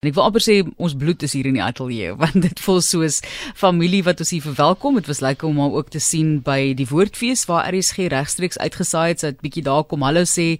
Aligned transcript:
En 0.00 0.08
ek 0.08 0.14
wil 0.16 0.24
amper 0.30 0.40
sê 0.40 0.54
ons 0.80 0.94
bloed 0.96 1.20
is 1.26 1.34
hier 1.36 1.44
in 1.44 1.58
die 1.58 1.60
ateljee 1.60 2.14
want 2.22 2.38
dit 2.40 2.60
voel 2.64 2.78
soos 2.80 3.18
familie 3.52 3.98
wat 4.06 4.22
ons 4.24 4.30
hier 4.32 4.40
verwelkom. 4.40 4.96
Dit 4.96 5.10
was 5.10 5.18
lekker 5.20 5.44
om 5.50 5.58
hom 5.60 5.74
ook 5.76 5.90
te 5.92 6.00
sien 6.00 6.38
by 6.40 6.70
die 6.72 6.86
Woordfees 6.88 7.42
waar 7.50 7.66
RSG 7.68 8.06
regstreeks 8.08 8.56
uitgesaai 8.56 9.10
het. 9.10 9.20
Sy 9.20 9.28
het 9.34 9.42
bietjie 9.44 9.64
daar 9.66 9.84
kom 9.84 10.00
hallo 10.06 10.22
sê 10.24 10.54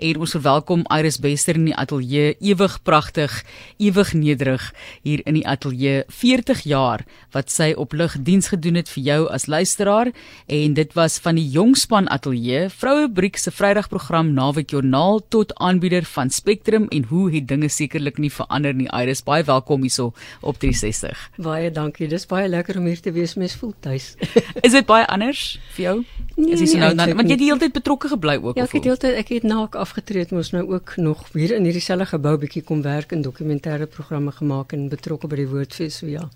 en 0.00 0.22
ons 0.24 0.32
verwelkom 0.38 0.86
Iris 0.96 1.20
Bester 1.20 1.60
in 1.60 1.66
die 1.68 1.74
ateljee. 1.76 2.38
Ewig 2.40 2.78
pragtig, 2.88 3.34
ewig 3.76 4.14
nederig 4.16 4.64
hier 5.04 5.20
in 5.28 5.36
die 5.36 5.44
ateljee. 5.44 6.06
40 6.08 6.64
jaar 6.64 7.04
wat 7.36 7.52
sy 7.52 7.74
op 7.76 7.92
lig 7.92 8.16
diens 8.24 8.48
gedoen 8.48 8.80
het 8.80 8.88
vir 8.94 9.04
jou 9.10 9.18
as 9.28 9.44
luisteraar 9.44 10.14
en 10.48 10.78
dit 10.80 10.96
was 10.96 11.18
van 11.20 11.36
die 11.36 11.44
Jongspan 11.44 12.08
ateljee, 12.08 12.70
Vroue 12.72 13.12
Briek 13.12 13.36
se 13.36 13.52
Vrydagprogram 13.52 14.32
Naweek 14.40 14.72
Joernaal 14.72 15.20
tot 15.28 15.52
aanbieder 15.60 16.08
van 16.16 16.32
Spectrum 16.32 16.88
en 16.88 17.04
hoe 17.12 17.28
het 17.36 17.52
dinge 17.52 17.68
sekerlik 17.68 18.24
nie 18.24 18.32
verander 18.32 18.72
nie 18.72 18.85
nie. 18.86 19.02
Iris, 19.02 19.22
baie 19.26 19.44
welkom 19.46 19.82
hierso 19.86 20.12
op 20.40 20.58
360. 20.62 21.30
Baie 21.42 21.70
dankie. 21.70 22.08
Dis 22.08 22.26
baie 22.26 22.48
lekker 22.48 22.78
om 22.78 22.86
hier 22.86 23.00
te 23.00 23.12
wees. 23.12 23.36
Mens 23.36 23.56
voel 23.58 23.74
tuis. 23.80 24.14
is 24.66 24.72
dit 24.72 24.86
baie 24.86 25.06
anders 25.06 25.58
vir 25.76 25.84
jou? 25.84 25.96
Nee, 26.36 26.52
is 26.52 26.72
jy 26.72 26.80
nou 26.80 26.92
dan 26.94 27.14
want 27.16 27.30
jy 27.30 27.36
het 27.36 27.40
die 27.40 27.48
hele 27.48 27.62
tyd 27.62 27.72
betrokke 27.76 28.10
gebly 28.12 28.36
ook 28.42 28.58
Ja, 28.58 28.66
ek 28.66 28.76
het 28.76 28.84
die 28.84 28.90
hele 28.90 29.00
tyd 29.00 29.18
ek 29.22 29.32
het 29.32 29.46
naak 29.48 29.76
afgetree, 29.78 30.26
mos 30.36 30.52
nou 30.52 30.66
ook 30.68 30.96
nog 31.00 31.24
hier 31.32 31.54
in 31.56 31.64
hierdie 31.64 31.82
selfe 31.84 32.10
gebou 32.12 32.34
bietjie 32.42 32.62
kom 32.66 32.82
werk 32.84 33.14
en 33.16 33.24
dokumentêre 33.24 33.88
programme 33.88 34.34
gemaak 34.36 34.74
en 34.76 34.88
betrokke 34.92 35.30
by 35.32 35.40
die 35.40 35.48
Woordfees, 35.48 36.02
so 36.02 36.10
ja. 36.10 36.26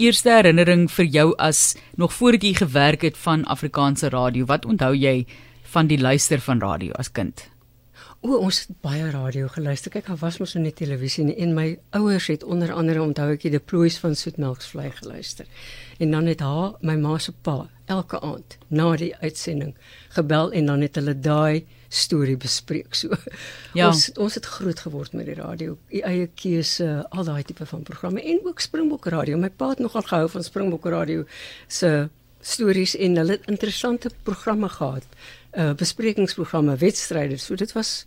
Eerste 0.00 0.32
herinnering 0.32 0.88
vir 0.88 1.10
jou 1.12 1.28
as 1.38 1.74
nog 2.00 2.16
voordat 2.16 2.48
jy 2.48 2.54
gewerk 2.62 3.04
het 3.04 3.20
van 3.20 3.44
Afrikaanse 3.44 4.08
radio. 4.14 4.48
Wat 4.48 4.64
onthou 4.64 4.94
jy 4.96 5.26
van 5.74 5.90
die 5.92 6.00
luister 6.00 6.40
van 6.40 6.64
radio 6.64 6.96
as 6.96 7.12
kind? 7.12 7.50
O, 8.20 8.34
ons 8.36 8.58
het 8.60 8.72
baie 8.84 9.06
radio 9.14 9.48
geluister. 9.48 9.92
Kyk, 9.94 10.10
daar 10.10 10.18
was 10.20 10.36
mos 10.42 10.52
nou 10.52 10.60
net 10.66 10.76
televisie 10.76 11.22
nie 11.24 11.38
en 11.40 11.54
my 11.56 11.70
ouers 11.96 12.26
het 12.28 12.42
onder 12.44 12.68
andere 12.76 13.00
onthou 13.00 13.30
ek 13.32 13.46
die 13.46 13.54
deploys 13.54 13.96
van 14.02 14.12
Soetmelksvlei 14.12 14.90
geluister. 14.98 15.48
En 16.04 16.12
dan 16.12 16.28
het 16.28 16.44
haar, 16.44 16.74
my 16.84 16.98
ma 17.00 17.16
se 17.16 17.32
pa, 17.32 17.62
elke 17.88 18.20
aand 18.20 18.58
na 18.68 18.90
die 19.00 19.14
uitsending 19.22 19.72
gebel 20.18 20.52
en 20.52 20.68
dan 20.68 20.84
het 20.84 21.00
hulle 21.00 21.16
daai 21.16 21.64
storie 21.88 22.36
bespreek. 22.36 22.92
So 22.94 23.16
ja. 23.78 23.88
ons 23.88 24.10
ons 24.20 24.36
het 24.36 24.52
groot 24.58 24.84
geword 24.84 25.16
met 25.16 25.32
die 25.32 25.40
radio, 25.40 25.78
die 25.88 26.04
eie 26.04 26.28
keuse, 26.28 26.92
al 27.08 27.24
daai 27.24 27.42
tipe 27.48 27.64
van 27.72 27.88
programme 27.88 28.20
en 28.20 28.44
ook 28.44 28.60
Springbok 28.60 29.08
radio. 29.16 29.40
My 29.40 29.48
pa 29.48 29.72
het 29.72 29.80
nogal 29.80 30.04
gehou 30.12 30.28
van 30.36 30.44
Springbok 30.44 30.92
radio 30.92 31.24
se 31.68 32.10
stories 32.40 32.96
en 32.96 33.16
hulle 33.16 33.40
het 33.40 33.48
interessante 33.52 34.12
programme 34.24 34.68
gehad 34.68 35.08
uh, 35.52 35.72
besprekingsprogramme, 35.78 36.76
wedstryde. 36.76 37.38
So 37.38 37.54
dit 37.54 37.72
was 37.72 38.06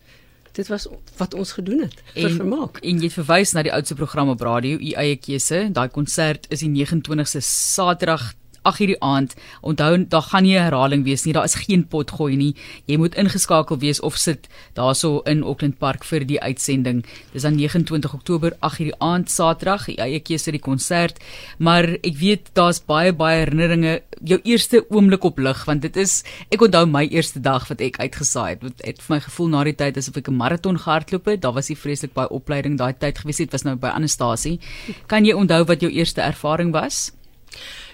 dit 0.53 0.67
was 0.69 0.85
wat 1.17 1.33
ons 1.33 1.51
gedoen 1.57 1.79
het 1.87 1.95
vir 2.13 2.29
en, 2.29 2.35
vermaak. 2.37 2.77
En 2.85 2.99
jy 3.01 3.09
verwys 3.09 3.55
na 3.57 3.63
die 3.65 3.73
oudste 3.73 3.95
program 3.97 4.29
op 4.29 4.41
radio, 4.45 4.77
u 4.77 4.91
eie 5.01 5.15
keuse. 5.17 5.65
Daai 5.73 5.89
konsert 5.89 6.45
is 6.53 6.61
die 6.61 6.69
29ste 6.69 7.41
Saterdag 7.41 8.33
8 8.63 8.77
hierdie 8.77 8.99
aand. 9.01 9.35
Onthou, 9.61 10.07
daar 10.07 10.21
gaan 10.21 10.43
nie 10.43 10.55
'n 10.57 10.63
herhaling 10.63 11.03
wees 11.03 11.25
nie. 11.25 11.33
Daar 11.33 11.43
is 11.43 11.55
geen 11.55 11.87
pot 11.87 12.11
gooi 12.11 12.35
nie. 12.35 12.55
Jy 12.85 12.97
moet 12.97 13.15
ingeskakel 13.15 13.77
wees 13.77 13.99
of 13.99 14.15
sit 14.17 14.47
daarso 14.73 15.21
in 15.25 15.43
Auckland 15.43 15.77
Park 15.77 16.03
vir 16.03 16.25
die 16.25 16.41
uitsending. 16.41 17.05
Dis 17.33 17.43
aan 17.45 17.55
29 17.55 18.13
Oktober 18.13 18.55
8 18.59 18.77
hierdie 18.77 18.99
aand 18.99 19.29
Saterdag. 19.29 19.87
Jy 19.87 19.95
eie 19.97 20.19
keuse 20.19 20.51
die 20.51 20.59
konsert. 20.59 21.19
Maar 21.57 21.83
ek 22.03 22.17
weet 22.17 22.49
daar's 22.53 22.79
baie 22.79 23.13
baie 23.13 23.39
herinneringe 23.45 24.01
jou 24.23 24.39
eerste 24.43 24.85
oomblik 24.89 25.23
op 25.23 25.39
lig 25.39 25.65
want 25.65 25.81
dit 25.81 25.97
is 25.97 26.23
ek 26.51 26.61
onthou 26.61 26.85
my 26.89 27.03
eerste 27.11 27.41
dag 27.43 27.67
wat 27.67 27.81
ek 27.81 27.99
uitgesaai 27.99 28.49
het. 28.49 28.61
Dit 28.61 28.85
het 28.85 29.01
vir 29.01 29.15
my 29.15 29.19
gevoel 29.25 29.47
na 29.47 29.63
die 29.63 29.75
tyd 29.75 29.97
asof 29.97 30.17
ek 30.17 30.29
'n 30.29 30.37
maraton 30.37 30.77
gehardloop 30.77 31.25
het. 31.25 31.41
Daar 31.41 31.53
was 31.53 31.69
nie 31.69 31.77
vreeslik 31.77 32.13
baie 32.13 32.29
opleiding 32.29 32.77
daai 32.77 32.93
tyd 32.93 33.17
gewees 33.19 33.37
het. 33.37 33.51
Dit 33.51 33.51
was 33.51 33.63
nou 33.63 33.75
by 33.75 33.87
Anastasie. 33.87 34.59
Kan 35.07 35.25
jy 35.25 35.33
onthou 35.33 35.63
wat 35.65 35.81
jou 35.81 35.91
eerste 35.91 36.21
ervaring 36.21 36.71
was? 36.71 37.11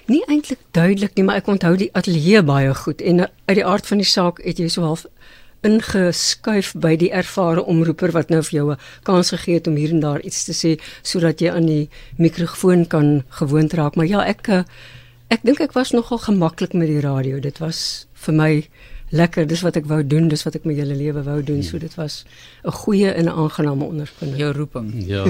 Nie 0.09 0.23
eintlik 0.25 0.61
duidelik 0.73 1.13
nie, 1.15 1.23
maar 1.23 1.37
ek 1.37 1.47
onthou 1.51 1.75
die 1.77 1.91
ateljee 1.93 2.41
baie 2.41 2.73
goed 2.73 3.01
en 3.05 3.27
uit 3.27 3.57
die 3.59 3.65
aard 3.65 3.85
van 3.85 3.99
die 4.01 4.07
saak 4.09 4.39
het 4.41 4.57
jy 4.57 4.69
so 4.73 4.81
half 4.81 5.05
ingeskuif 5.67 6.71
by 6.81 6.95
die 6.97 7.11
ervare 7.13 7.61
omroeper 7.61 8.15
wat 8.15 8.31
nou 8.33 8.39
vir 8.47 8.55
jou 8.55 8.71
'n 8.71 8.79
kans 9.03 9.29
gegee 9.29 9.59
het 9.59 9.67
om 9.67 9.75
hier 9.75 9.91
en 9.91 9.99
daar 9.99 10.21
iets 10.21 10.43
te 10.45 10.53
sê 10.53 10.79
sodat 11.03 11.41
jy 11.41 11.51
aan 11.51 11.65
die 11.65 11.89
mikrofoon 12.17 12.87
kan 12.87 13.23
gewoond 13.29 13.73
raak. 13.73 13.95
Maar 13.95 14.07
ja, 14.07 14.25
ek 14.25 14.49
ek 15.29 15.41
dink 15.43 15.59
ek 15.59 15.73
was 15.73 15.91
nogal 15.91 16.17
gemaklik 16.17 16.73
met 16.73 16.87
die 16.87 17.01
radio. 17.01 17.39
Dit 17.39 17.59
was 17.59 18.07
vir 18.13 18.33
my 18.33 18.67
lekker, 19.11 19.47
dis 19.49 19.61
wat 19.65 19.77
ek 19.79 19.87
wou 19.89 19.99
doen, 20.05 20.27
dis 20.29 20.43
wat 20.45 20.55
ek 20.59 20.65
my 20.69 20.73
hele 20.77 20.95
lewe 20.97 21.23
wou 21.25 21.39
doen. 21.45 21.61
So 21.65 21.79
dit 21.79 21.93
was 21.97 22.25
'n 22.63 22.71
goeie 22.71 23.11
en 23.11 23.25
'n 23.25 23.29
aangename 23.29 23.83
ondervinding. 23.85 24.39
Jou 24.39 24.53
roeping. 24.53 25.07
Ja. 25.07 25.23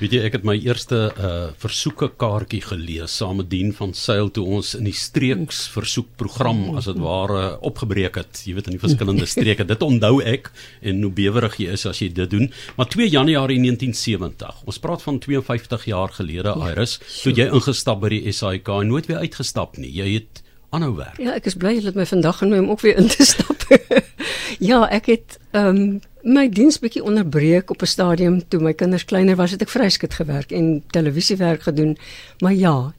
Weet 0.00 0.12
jy, 0.12 0.20
ek 0.24 0.32
het 0.32 0.44
my 0.44 0.56
eerste 0.58 1.12
uh 1.18 1.50
versoeke 1.58 2.10
kaartjie 2.16 2.62
gelees 2.62 3.16
saam 3.16 3.36
met 3.36 3.50
Dien 3.50 3.72
van 3.72 3.94
Sail 3.94 4.30
toe 4.30 4.44
ons 4.44 4.74
in 4.74 4.84
die 4.84 4.92
streeks 4.92 5.68
versoekprogram 5.68 6.76
as 6.76 6.84
dit 6.84 6.98
ware 6.98 7.58
opgebreek 7.60 8.16
het. 8.16 8.42
Jy 8.44 8.54
weet 8.54 8.66
in 8.66 8.78
die 8.78 8.82
verskillende 8.86 9.26
streke. 9.34 9.64
Dit 9.64 9.82
onthou 9.82 10.22
ek 10.22 10.50
en 10.82 11.02
hoe 11.02 11.12
bewerig 11.12 11.56
jy 11.56 11.72
is 11.72 11.86
as 11.86 11.98
jy 11.98 12.12
dit 12.12 12.30
doen. 12.30 12.52
Maar 12.76 12.88
2 12.88 13.08
Januarie 13.08 13.58
1970. 13.58 14.62
Ons 14.66 14.78
praat 14.78 15.02
van 15.02 15.18
52 15.18 15.84
jaar 15.84 16.08
gelede, 16.08 16.54
ja, 16.56 16.70
Iris, 16.72 16.98
toe 17.22 17.32
jy 17.32 17.48
ingestap 17.50 18.00
by 18.00 18.08
die 18.08 18.32
SAIK 18.32 18.68
en 18.68 18.88
nooit 18.88 19.06
weer 19.06 19.18
uitgestap 19.18 19.76
nie. 19.78 19.90
Jy 19.90 20.14
het 20.14 20.42
aanhou 20.70 20.94
werk. 20.96 21.18
Ja, 21.18 21.34
ek 21.34 21.46
is 21.50 21.58
bly 21.58 21.74
het 21.82 21.98
my 21.98 22.06
vandag 22.06 22.38
genooi 22.42 22.60
om 22.60 22.70
ook 22.70 22.80
weer 22.80 22.96
in 22.96 23.08
te 23.08 23.24
stap. 23.24 23.66
ja, 24.70 24.84
ek 24.88 25.06
het 25.06 25.38
ehm 25.50 25.76
um, 25.76 26.00
my 26.22 26.48
diens 26.52 26.76
bietjie 26.78 27.02
onderbreek 27.04 27.70
op 27.70 27.82
'n 27.82 27.88
stadium 27.88 28.42
toe 28.48 28.60
my 28.60 28.74
kinders 28.74 29.04
kleiner 29.04 29.36
was, 29.36 29.50
het 29.50 29.62
ek 29.62 29.72
vryskut 29.72 30.14
gewerk 30.14 30.52
en 30.52 30.82
televisiewerk 30.90 31.62
gedoen. 31.62 31.96
Maar 32.38 32.52
ja, 32.52 32.92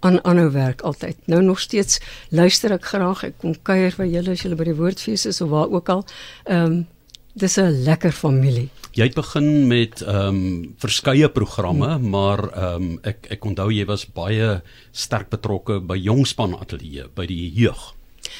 aan 0.00 0.24
aanhou 0.24 0.50
werk 0.50 0.80
altyd. 0.80 1.16
Nou 1.24 1.42
nog 1.42 1.60
steeds 1.60 2.00
luister 2.28 2.72
ek 2.72 2.84
graag. 2.84 3.22
Ek 3.22 3.38
kom 3.38 3.54
kuier 3.62 3.94
by 3.96 4.08
julle 4.10 4.34
as 4.34 4.42
julle 4.42 4.58
by 4.58 4.64
die 4.64 4.74
woordfees 4.74 5.26
is 5.26 5.40
of 5.40 5.48
waar 5.48 5.70
ook 5.70 5.88
al. 5.88 6.04
Ehm 6.44 6.64
um, 6.64 6.86
dis 7.32 7.56
'n 7.58 7.84
lekker 7.84 8.12
familie. 8.12 8.68
Jy 8.92 9.04
het 9.08 9.14
begin 9.14 9.66
met 9.66 10.02
ehm 10.02 10.28
um, 10.28 10.74
verskeie 10.76 11.28
programme, 11.28 11.88
hmm. 11.88 12.10
maar 12.10 12.50
ehm 12.52 12.82
um, 12.82 12.98
ek 13.02 13.26
ek 13.30 13.44
onthou 13.44 13.70
jy 13.72 13.84
was 13.84 14.06
baie 14.06 14.60
sterk 14.92 15.30
betrokke 15.30 15.80
by 15.80 15.96
Jongspan 15.96 16.54
Ateljee 16.54 17.08
by 17.14 17.26
die 17.26 17.52
jeug. 17.54 17.94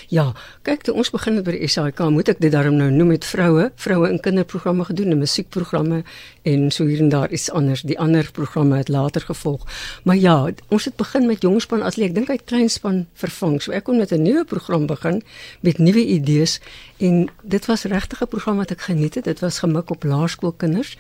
Ja, 0.09 0.33
kyk, 0.63 0.83
toe 0.83 0.95
ons 0.95 1.11
begin 1.11 1.37
het 1.39 1.45
by 1.45 1.55
die 1.57 1.69
SAIK, 1.69 2.01
moet 2.13 2.29
ek 2.29 2.41
dit 2.43 2.53
daarom 2.53 2.77
nou 2.77 2.91
noem 2.91 3.13
met 3.15 3.25
vroue, 3.25 3.71
vroue 3.77 4.11
in 4.11 4.21
kinderprogramme 4.21 4.85
gedoen 4.85 5.15
en 5.15 5.19
musiekprogramme 5.19 6.03
en 6.43 6.71
so 6.71 6.87
hier 6.87 7.01
en 7.01 7.09
daar 7.09 7.31
iets 7.31 7.51
anders. 7.51 7.83
Die 7.87 7.99
ander 7.99 8.29
programme 8.33 8.77
het 8.77 8.89
later 8.89 9.21
gevolg. 9.21 9.67
Maar 10.05 10.17
ja, 10.17 10.37
ons 10.69 10.85
het 10.85 10.97
begin 10.97 11.27
met 11.27 11.43
Jongspan 11.43 11.83
Ateljee. 11.83 12.11
Ek 12.11 12.15
dink 12.15 12.29
hy 12.33 12.39
het 12.41 12.47
Kleinspan 12.51 13.07
vervang. 13.15 13.61
So 13.63 13.73
ek 13.73 13.85
kon 13.85 13.99
met 13.99 14.13
'n 14.13 14.23
nuwe 14.23 14.45
program 14.45 14.87
begin 14.87 15.23
met 15.61 15.79
nuwe 15.79 16.05
idees 16.07 16.61
en 16.99 17.29
dit 17.43 17.67
was 17.67 17.85
regtig 17.85 18.23
'n 18.23 18.29
program 18.29 18.57
wat 18.57 18.71
ek 18.71 18.81
geniet 18.81 19.15
het. 19.15 19.25
Dit 19.25 19.41
was 19.41 19.59
gemik 19.59 19.91
op 19.91 20.05
laerskoolkinders 20.05 20.97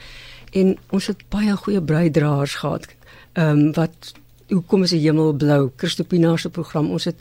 en 0.53 0.79
ons 0.91 1.07
het 1.07 1.29
baie 1.29 1.57
goeie 1.57 1.83
breidraers 1.83 2.55
gehad. 2.55 2.87
Ehm 3.33 3.59
um, 3.59 3.73
wat 3.73 4.13
hoe 4.53 4.63
kom 4.69 4.83
as 4.83 4.93
die 4.95 5.01
hemel 5.01 5.33
blou? 5.33 5.71
Christopina 5.77 6.37
se 6.37 6.51
program. 6.51 6.91
Ons 6.91 7.05
het 7.05 7.17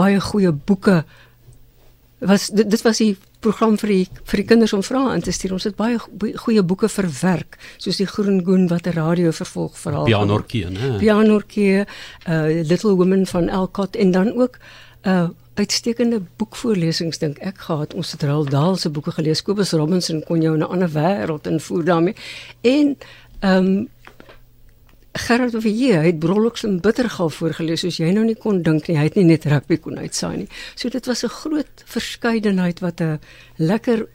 baie 0.00 0.20
goeie 0.20 0.52
boeke 0.52 1.02
was 2.20 2.48
dit, 2.52 2.68
dit 2.70 2.82
was 2.84 3.00
die 3.00 3.16
program 3.40 3.78
vir 3.80 3.88
die 3.94 4.06
vir 4.28 4.42
die 4.42 4.46
kinders 4.50 4.74
om 4.76 4.82
vrae 4.84 5.14
in 5.16 5.24
te 5.24 5.32
stuur. 5.32 5.54
Ons 5.56 5.66
het 5.68 5.76
baie 5.78 5.98
goeie 6.44 6.62
boeke 6.62 6.90
verwerk, 6.92 7.56
soos 7.80 8.00
die 8.00 8.08
Groen 8.08 8.42
Goen 8.44 8.68
wat 8.68 8.86
'n 8.86 8.96
radio 8.96 9.30
vervolg 9.32 9.78
verhaal. 9.78 10.04
Pianorkie, 10.04 10.66
né? 10.66 10.98
Pianorkie, 10.98 11.84
uh 12.28 12.64
Little 12.70 12.94
Women 12.96 13.26
van 13.26 13.48
Elcott 13.48 13.96
en 13.96 14.10
dan 14.10 14.32
ook 14.36 14.58
uh 15.06 15.28
uitstekende 15.54 16.22
boekvoorlesings 16.36 17.18
dink 17.18 17.38
ek 17.38 17.58
gehad. 17.58 17.94
Ons 17.94 18.12
het 18.12 18.22
Roald 18.22 18.50
Dahl 18.50 18.76
se 18.76 18.88
boeke 18.90 19.12
gelees. 19.12 19.42
Kobus 19.42 19.72
Robinson 19.72 20.22
kon 20.24 20.40
jou 20.40 20.54
in 20.54 20.60
'n 20.60 20.70
ander 20.70 20.88
wêreld 20.88 21.46
invoer 21.46 21.84
daarmee. 21.84 22.14
En 22.60 22.96
ehm 23.40 23.66
um, 23.66 23.88
Gerard 25.12 25.56
jy 25.64 26.04
het 26.04 26.18
Brollox 26.22 26.62
en 26.64 26.80
Bittergal 26.80 27.30
voorgeles 27.34 27.82
soos 27.82 27.98
jy 27.98 28.12
nou 28.14 28.24
nie 28.24 28.36
kon 28.38 28.62
dink 28.62 28.86
nie. 28.88 28.96
Hy 28.96 29.08
het 29.08 29.16
nie 29.18 29.26
net 29.26 29.44
rugby 29.50 29.76
kon 29.82 29.98
uitsaai 29.98 30.36
nie. 30.36 30.48
So 30.76 30.88
dit 30.88 31.06
was 31.06 31.24
'n 31.24 31.28
groot 31.28 31.82
verskeidenheid 31.84 32.80
wat 32.80 33.00
'n 33.00 33.18
lekker 33.56 34.06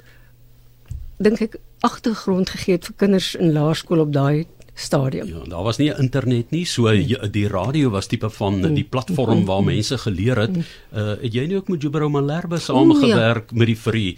dink 1.18 1.42
ek 1.42 1.58
agtergrond 1.80 2.50
gegee 2.50 2.76
het 2.76 2.86
vir 2.86 2.96
kinders 2.98 3.36
in 3.36 3.54
laerskool 3.54 4.00
op 4.00 4.14
daai 4.14 4.46
stadium. 4.76 5.28
Ja, 5.28 5.44
daar 5.48 5.64
was 5.64 5.78
nie 5.78 5.92
internet 5.98 6.52
nie, 6.52 6.66
so 6.66 6.92
mm. 6.92 7.32
die 7.32 7.48
radio 7.48 7.90
was 7.90 8.08
tipe 8.08 8.30
van 8.30 8.60
mm. 8.60 8.74
die 8.76 8.84
platform 8.84 9.46
waar 9.46 9.62
mm. 9.62 9.66
mense 9.66 9.98
geleer 9.98 10.38
het. 10.38 10.58
Uh 10.92 11.16
het 11.22 11.34
jy 11.34 11.46
nie 11.48 11.56
ook 11.56 11.72
met 11.72 11.82
Jubero 11.82 12.10
Malherbe 12.10 12.60
saamgewerk 12.60 13.52
ja. 13.52 13.58
met 13.58 13.72
die 13.72 13.78
vir 13.78 14.00
die 14.00 14.18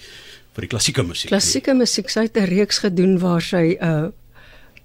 vir 0.57 0.65
die 0.65 0.71
klassieke 0.73 1.03
musiek? 1.06 1.30
Klassieke 1.30 1.73
musiek, 1.77 2.09
sy 2.09 2.25
het 2.25 2.38
'n 2.38 2.50
reeks 2.50 2.81
gedoen 2.85 3.19
waar 3.19 3.41
sy 3.41 3.77
uh 3.81 4.09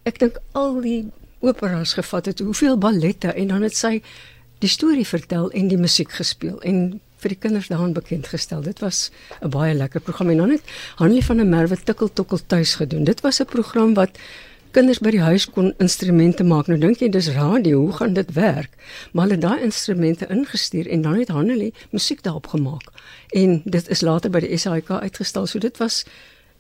ek 0.05 0.19
dink 0.19 0.39
al 0.53 0.81
die 0.81 1.07
operas 1.43 1.95
gevat 1.99 2.27
het, 2.31 2.39
hoeveel 2.39 2.79
ballette 2.79 3.33
en 3.33 3.49
dan 3.55 3.63
het 3.63 3.77
sy 3.77 4.01
die 4.63 4.71
storie 4.71 5.07
vertel 5.07 5.51
en 5.51 5.69
die 5.69 5.79
musiek 5.79 6.13
gespeel 6.15 6.61
en 6.63 7.01
vir 7.23 7.35
die 7.35 7.39
kinders 7.39 7.69
daaraan 7.71 7.95
bekend 7.95 8.29
gestel. 8.31 8.63
Dit 8.63 8.83
was 8.83 9.11
'n 9.43 9.51
baie 9.51 9.75
lekker 9.75 10.01
program 10.01 10.31
en 10.31 10.37
dan 10.37 10.51
het 10.51 10.63
Hanlie 10.97 11.25
van 11.25 11.37
der 11.37 11.47
Merwe 11.47 11.77
tikkel 11.77 12.13
tokkel 12.13 12.39
tuis 12.47 12.75
gedoen. 12.75 13.05
Dit 13.05 13.21
was 13.21 13.41
'n 13.41 13.45
program 13.45 13.95
wat 13.95 14.19
kinders 14.71 14.99
by 14.99 15.11
die 15.11 15.21
huis 15.21 15.51
kon 15.51 15.75
instrumente 15.79 16.45
maak. 16.45 16.67
Nou 16.67 16.79
dink 16.79 16.99
jy 16.99 17.09
dis 17.09 17.29
radio, 17.29 17.81
hoe 17.81 17.93
gaan 17.93 18.13
dit 18.13 18.33
werk? 18.33 18.71
Maar 19.13 19.29
hulle 19.29 19.39
daai 19.39 19.63
instrumente 19.63 20.27
ingestuur 20.27 20.89
en 20.89 21.03
dan 21.03 21.19
het 21.19 21.29
Hanelie 21.29 21.75
musiek 21.91 22.23
daarop 22.23 22.47
gemaak. 22.47 22.89
En 23.29 23.61
dit 23.65 23.89
is 23.89 24.01
later 24.01 24.31
by 24.31 24.41
die 24.41 24.57
SAIK 24.57 24.91
uitgestal. 24.91 25.47
So 25.47 25.59
dit 25.59 25.77
was 25.79 26.05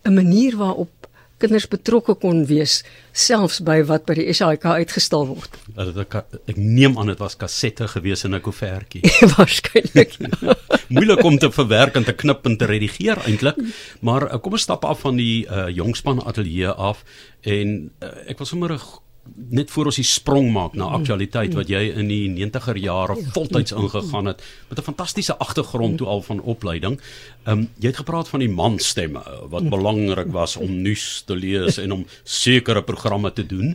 'n 0.04 0.14
manier 0.14 0.56
waarop 0.56 1.01
kinders 1.42 1.66
betrokke 1.70 2.14
kon 2.22 2.44
wees 2.48 2.80
selfs 3.12 3.60
by 3.66 3.80
wat 3.88 4.06
by 4.08 4.16
die 4.18 4.26
SAIK 4.32 4.64
uitgestal 4.78 5.26
word. 5.30 5.58
Ek 6.50 6.56
neem 6.56 6.96
aan 6.98 7.12
dit 7.12 7.20
was 7.22 7.36
kassette 7.40 7.88
gewees 7.92 8.24
in 8.28 8.34
'n 8.34 8.42
koevertjie. 8.44 9.02
Waarskynlik. 9.34 10.18
Ja. 10.18 10.56
Moeilik 10.94 11.24
om 11.24 11.38
te 11.38 11.50
verwerk 11.52 11.96
en 11.96 12.04
te 12.04 12.12
knip 12.12 12.46
en 12.46 12.56
te 12.56 12.68
redigeer 12.68 13.20
eintlik, 13.26 13.56
maar 14.00 14.28
eh, 14.28 14.40
kom 14.40 14.52
ons 14.52 14.66
stap 14.68 14.84
af 14.84 15.00
van 15.06 15.16
die 15.16 15.46
uh, 15.48 15.68
jongspan 15.72 16.20
ateljee 16.20 16.68
af 16.68 17.04
en 17.48 17.90
uh, 18.02 18.12
ek 18.28 18.38
wil 18.38 18.46
sommer 18.46 18.76
'n 18.76 18.80
net 19.32 19.70
voor 19.70 19.90
ons 19.90 19.98
die 20.00 20.06
sprong 20.06 20.50
maak 20.52 20.74
na 20.78 20.88
aktualiteit 20.96 21.54
wat 21.54 21.70
jy 21.70 21.82
in 21.94 22.08
die 22.10 22.26
90er 22.32 22.78
jare 22.82 23.16
voltyds 23.34 23.74
ingegaan 23.76 24.32
het 24.32 24.42
met 24.68 24.78
'n 24.78 24.82
fantastiese 24.82 25.36
agtergrond 25.36 25.98
toe 25.98 26.06
al 26.06 26.22
van 26.22 26.40
opleiding. 26.40 27.00
Ehm 27.42 27.58
um, 27.58 27.68
jy 27.82 27.90
het 27.90 27.98
gepraat 27.98 28.28
van 28.30 28.38
die 28.38 28.50
manstemme 28.50 29.20
wat 29.50 29.66
belangrik 29.70 30.28
was 30.30 30.54
om 30.56 30.76
nuus 30.82 31.22
te 31.26 31.34
lees 31.34 31.78
en 31.82 31.92
om 31.92 32.04
sekere 32.22 32.82
programme 32.86 33.32
te 33.32 33.46
doen. 33.46 33.72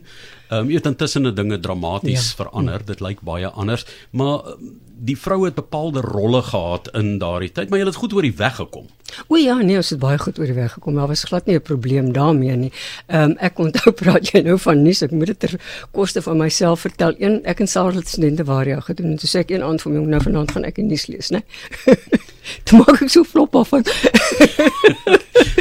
Ehm 0.48 0.60
um, 0.60 0.70
jy 0.72 0.80
het 0.80 0.86
intussen 0.88 1.28
die 1.28 1.34
dinge 1.36 1.60
dramaties 1.60 2.30
ja. 2.30 2.36
verander. 2.44 2.86
Dit 2.88 3.04
lyk 3.04 3.20
baie 3.28 3.50
anders, 3.50 3.84
maar 4.16 4.54
die 4.98 5.18
vroue 5.20 5.50
het 5.50 5.56
bepaalde 5.56 6.02
rolle 6.02 6.42
gehad 6.42 6.88
in 6.96 7.18
daardie 7.20 7.52
tyd, 7.52 7.70
maar 7.70 7.80
jy 7.80 7.86
het 7.90 8.00
goed 8.00 8.16
oor 8.16 8.26
die 8.26 8.38
weg 8.38 8.56
gekom. 8.56 8.88
O 9.28 9.36
ja, 9.38 9.58
nee, 9.60 9.76
ons 9.78 9.92
het 9.94 10.00
baie 10.00 10.18
goed 10.18 10.40
oor 10.40 10.48
die 10.48 10.56
weg 10.56 10.72
gekom. 10.78 10.96
Daar 10.96 11.12
was 11.12 11.26
glad 11.28 11.46
nie 11.46 11.60
'n 11.60 11.62
probleem 11.62 12.14
daarmee 12.14 12.56
nie. 12.56 12.72
Ehm 13.08 13.32
um, 13.32 13.38
ek 13.38 13.60
onthou 13.60 13.92
praat 14.04 14.32
jy 14.32 14.46
nou 14.48 14.58
van 14.60 14.82
nuus. 14.82 15.02
Ek 15.02 15.12
moet 15.12 15.28
dit 15.28 15.40
ter 15.40 15.60
koste 15.92 16.22
van 16.22 16.38
myself 16.38 16.88
vertel. 16.88 17.20
Een 17.20 17.44
ek 17.44 17.60
en 17.60 17.68
Sarah 17.68 17.96
het 17.96 18.08
studente 18.08 18.44
waar 18.44 18.68
ja 18.68 18.80
gedoen 18.80 19.12
en 19.12 19.18
toe 19.18 19.30
sê 19.30 19.44
ek 19.44 19.52
een 19.52 19.64
aand 19.64 19.82
vir 19.82 19.92
my 19.92 20.06
nou 20.06 20.22
vanaand 20.22 20.52
gaan 20.52 20.64
ek 20.64 20.78
nuus 20.78 21.08
lees, 21.08 21.30
né? 21.30 21.44
toe 22.64 22.82
maak 22.82 23.02
ek 23.02 23.12
so 23.14 23.24
flop 23.28 23.56
af 23.56 23.74
van 23.74 23.86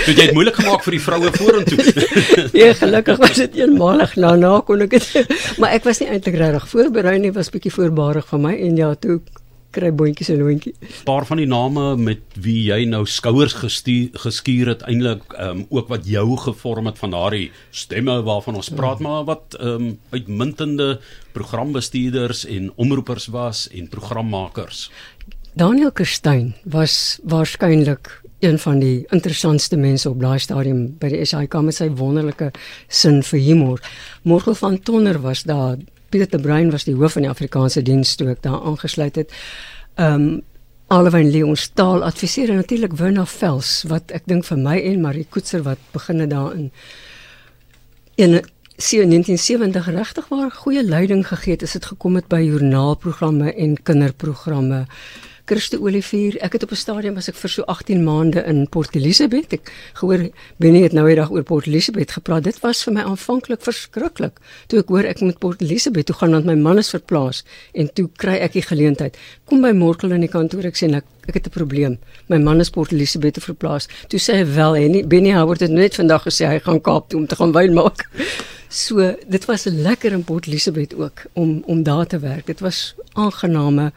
Dit 0.06 0.20
het 0.20 0.32
moeilik 0.32 0.54
gemaak 0.54 0.84
vir 0.86 0.96
die 0.96 1.02
vroue 1.02 1.30
vorentoe. 1.34 1.84
ja, 2.60 2.70
gelukkig 2.78 3.18
was 3.20 3.40
dit 3.40 3.56
eenmalig. 3.58 4.14
Nou 4.22 4.36
nou 4.38 4.60
kon 4.66 4.84
ek 4.84 4.94
dit. 4.94 5.08
Maar 5.60 5.74
ek 5.76 5.88
was 5.88 6.00
nie 6.00 6.08
eintlik 6.12 6.38
regtig 6.38 6.68
voorberei 6.70 7.16
nie, 7.22 7.32
was 7.34 7.50
bietjie 7.52 7.74
voorbarig 7.74 8.28
van 8.30 8.44
my 8.46 8.54
en 8.68 8.78
ja, 8.78 8.92
toe 9.00 9.18
kry 9.76 9.90
boontjies 9.92 10.30
en 10.32 10.40
loontjie. 10.40 10.72
Paar 11.08 11.26
van 11.28 11.40
die 11.40 11.48
name 11.48 11.88
met 12.00 12.38
wie 12.40 12.58
jy 12.70 12.78
nou 12.88 13.02
skouers 13.10 13.56
gestuur, 13.60 14.14
geskuur 14.24 14.72
het 14.72 14.84
eintlik 14.88 15.36
um, 15.42 15.64
ook 15.74 15.90
wat 15.92 16.08
jou 16.08 16.26
gevorm 16.46 16.88
het 16.90 17.00
van 17.02 17.12
daardie 17.14 17.50
stemme 17.70 18.20
waarvan 18.26 18.56
ons 18.62 18.72
praat, 18.72 19.02
ja. 19.02 19.08
maar 19.08 19.26
wat 19.28 19.58
um, 19.60 19.96
uitmuntende 20.14 20.96
programbestuurders 21.36 22.46
en 22.48 22.70
omroepers 22.80 23.28
was 23.34 23.66
en 23.68 23.90
programmakers. 23.92 24.86
Daniel 25.56 25.92
Kerstyn 25.92 26.54
was 26.68 27.18
waarskynlik 27.24 28.20
een 28.44 28.58
van 28.58 28.78
die 28.78 29.06
interessantste 29.08 29.76
mense 29.76 30.10
op 30.10 30.18
daai 30.20 30.36
stadium 30.38 30.82
by 31.00 31.08
die 31.08 31.24
SAIK 31.24 31.54
met 31.64 31.78
sy 31.78 31.86
wonderlike 31.96 32.50
sin 32.92 33.22
vir 33.24 33.40
humor. 33.40 33.80
Morgel 34.28 34.58
van 34.58 34.76
Tonner 34.84 35.16
was 35.24 35.46
daar 35.48 35.78
Pieter 36.12 36.28
de 36.30 36.42
Bruin 36.44 36.68
was 36.70 36.84
die 36.84 36.94
hoof 36.94 37.16
van 37.16 37.24
die 37.24 37.30
Afrikaanse 37.32 37.80
diens 37.82 38.12
toe 38.20 38.28
ek 38.34 38.42
daar 38.44 38.60
aangesluit 38.68 39.16
het. 39.16 39.32
Um, 39.96 40.42
Alwyn 40.92 41.30
Leon 41.32 41.56
Staal 41.56 42.04
adviseer 42.04 42.52
natuurlik 42.52 42.92
Wina 43.00 43.24
Vels 43.24 43.86
wat 43.88 44.12
ek 44.12 44.28
dink 44.28 44.44
vir 44.44 44.60
my 44.60 44.76
en 44.76 45.00
Marie 45.00 45.24
Koetser 45.24 45.64
wat 45.64 45.80
beginne 45.96 46.28
daar 46.28 46.52
in 46.52 46.68
in 48.20 48.42
1970 48.76 49.88
regtig 49.88 50.28
waar 50.28 50.50
goeie 50.52 50.84
leiding 50.84 51.24
gegee 51.24 51.56
het 51.56 51.64
as 51.64 51.78
dit 51.80 51.88
gekom 51.94 52.20
het 52.20 52.28
by 52.28 52.42
joernaalprogramme 52.44 53.54
en 53.54 53.78
kinderprogramme. 53.82 54.84
Christo 55.46 55.78
Olivier. 55.78 56.34
Ek 56.42 56.52
het 56.52 56.62
op 56.62 56.70
'n 56.70 56.76
stadium 56.76 57.14
was 57.14 57.28
ek 57.28 57.34
vir 57.34 57.50
so 57.50 57.62
18 57.62 58.02
maande 58.04 58.42
in 58.44 58.68
Port 58.68 58.94
Elizabeth. 58.94 59.52
Ek 59.52 59.72
gehoor 59.92 60.30
Benny 60.56 60.82
het 60.82 60.92
nou 60.92 61.08
eendag 61.08 61.30
oor 61.30 61.42
Port 61.42 61.66
Elizabeth 61.66 62.10
gepraat. 62.10 62.42
Dit 62.42 62.60
was 62.60 62.82
vir 62.82 62.92
my 62.92 63.00
aanvanklik 63.00 63.62
verskriklik. 63.62 64.40
Toe 64.66 64.78
ek 64.80 64.88
hoor 64.88 65.04
ek 65.04 65.20
moet 65.20 65.38
Port 65.38 65.60
Elizabeth 65.62 66.06
toe 66.06 66.16
gaan 66.16 66.30
want 66.30 66.44
my 66.44 66.54
man 66.54 66.78
is 66.78 66.90
verplaas 66.90 67.44
en 67.74 67.92
toe 67.92 68.08
kry 68.16 68.34
ek 68.42 68.52
die 68.52 68.62
geleentheid. 68.62 69.16
Kom 69.44 69.60
by 69.60 69.70
Morkel 69.70 70.10
in 70.10 70.20
die 70.20 70.28
kantoor 70.28 70.64
ek 70.64 70.76
sê 70.76 70.92
ek 70.94 71.04
ek 71.28 71.34
het 71.34 71.46
'n 71.46 71.50
probleem. 71.50 71.98
My 72.26 72.38
man 72.38 72.60
is 72.60 72.70
Port 72.70 72.92
Elizabeth 72.92 73.38
verplaas. 73.38 73.86
Toe 74.08 74.18
sê 74.18 74.34
hy 74.34 74.54
wel 74.54 74.76
en 74.76 75.08
Benny 75.08 75.30
Howard 75.30 75.60
het 75.60 75.70
net 75.70 75.94
vandag 75.94 76.22
gesê 76.24 76.46
hy 76.46 76.58
gaan 76.58 76.80
Kaap 76.80 77.08
toe 77.08 77.20
om 77.20 77.26
te 77.26 77.36
gaan 77.36 77.52
wyn 77.52 77.72
maak. 77.74 78.08
So 78.68 79.14
dit 79.28 79.44
was 79.44 79.64
lekker 79.64 80.12
in 80.12 80.24
Port 80.24 80.46
Elizabeth 80.46 80.94
ook 80.94 81.22
om 81.32 81.62
om 81.66 81.82
daar 81.82 82.06
te 82.06 82.18
werk. 82.18 82.46
Dit 82.46 82.60
was 82.60 82.94
aangename 83.12 83.92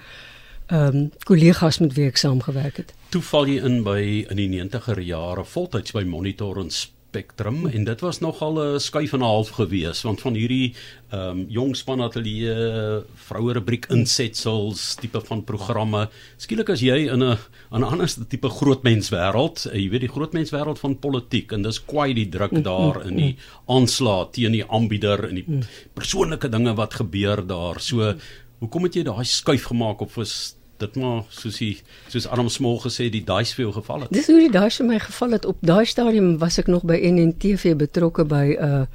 ehm 0.69 0.95
um, 0.95 1.11
kollegas 1.25 1.79
met 1.79 1.93
wie 1.97 2.05
ek 2.05 2.17
saamgewerk 2.21 2.77
het. 2.77 2.93
Toe 3.09 3.21
val 3.25 3.47
jy 3.49 3.57
in 3.65 3.81
by 3.83 4.01
in 4.29 4.37
die 4.37 4.49
90er 4.53 5.01
jare 5.01 5.45
voltyds 5.45 5.95
by 5.97 6.03
Monitor 6.05 6.59
en 6.61 6.69
Spectrum 6.69 7.63
en 7.65 7.87
dit 7.87 8.01
was 8.05 8.19
nogal 8.21 8.59
'n 8.61 8.79
skuif 8.79 9.13
en 9.13 9.19
'n 9.19 9.25
half 9.25 9.49
gewees 9.49 10.01
want 10.01 10.21
van 10.21 10.33
hierdie 10.33 10.75
ehm 11.09 11.21
um, 11.29 11.45
jong 11.49 11.75
span 11.75 12.01
ateljee 12.01 13.01
vroue 13.15 13.53
rubriek 13.53 13.87
insetsels 13.89 14.95
tipe 14.95 15.21
van 15.21 15.43
programme. 15.43 16.09
Skielik 16.37 16.69
as 16.69 16.81
jy 16.81 17.09
in 17.09 17.23
'n 17.23 17.37
'n 17.71 17.83
ander 17.83 18.09
tipe 18.27 18.49
grootmens 18.49 19.09
wêreld 19.09 19.65
eh, 19.71 19.81
jy 19.81 19.89
weet 19.89 20.01
die 20.01 20.15
grootmens 20.15 20.51
wêreld 20.51 20.79
van 20.79 20.99
politiek 20.99 21.51
en 21.51 21.61
dis 21.61 21.85
kwai 21.85 22.13
die 22.13 22.29
druk 22.29 22.51
mm, 22.51 22.61
daar 22.61 23.05
in 23.07 23.15
die 23.15 23.33
mm, 23.33 23.75
aanslag 23.75 24.29
teen 24.31 24.51
die 24.51 24.69
aanbieder 24.69 25.29
en 25.29 25.35
die 25.35 25.45
persoonlike 25.93 26.49
dinge 26.49 26.75
wat 26.75 26.93
gebeur 26.93 27.47
daar. 27.47 27.79
So 27.79 28.13
hoekom 28.59 28.83
het 28.83 28.95
jy 28.95 29.03
daai 29.03 29.25
skuif 29.25 29.63
gemaak 29.71 30.01
op 30.01 30.13
was 30.13 30.58
dit 30.79 30.95
maar 30.95 31.23
soos 31.29 31.59
hy 31.59 31.69
soos 32.07 32.27
Adam 32.27 32.49
Smol 32.49 32.79
gesê 32.83 33.09
die 33.11 33.23
daai 33.25 33.45
speel 33.45 33.71
geval 33.75 34.05
het. 34.05 34.13
Dis 34.15 34.27
hoe 34.31 34.39
die 34.39 34.51
daai 34.51 34.69
vir 34.69 34.85
my 34.85 34.99
geval 34.99 35.37
het 35.37 35.45
op 35.45 35.57
daai 35.61 35.85
stadium 35.85 36.37
was 36.41 36.59
ek 36.61 36.67
nog 36.71 36.85
by 36.87 36.97
NNTV 36.97 37.75
betrokke 37.79 38.25
by 38.25 38.45
'n 38.55 38.69
uh, 38.69 38.85